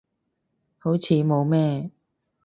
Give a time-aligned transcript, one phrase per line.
[0.79, 1.91] 好似冇咩